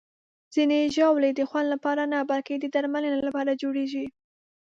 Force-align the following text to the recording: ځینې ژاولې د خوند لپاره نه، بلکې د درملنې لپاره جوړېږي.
ځینې 0.53 0.79
ژاولې 0.95 1.29
د 1.33 1.41
خوند 1.49 1.67
لپاره 1.73 2.03
نه، 2.11 2.19
بلکې 2.31 2.53
د 2.57 2.65
درملنې 2.75 3.19
لپاره 3.27 3.59
جوړېږي. 3.61 4.05